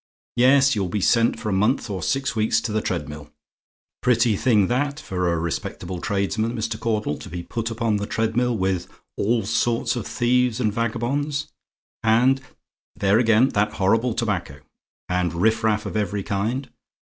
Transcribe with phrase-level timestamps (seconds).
[0.35, 3.31] Yes, you'll be sent for a month or six weeks to the treadmill.
[4.01, 6.79] Pretty thing that, for a respectable tradesman, Mr.
[6.79, 11.53] Caudle, to be put upon the treadmill with all sorts of thieves and vagabonds,
[12.01, 12.41] and
[12.95, 14.61] there, again, that horrible tobacco!
[15.07, 16.71] and riffraff of every kind.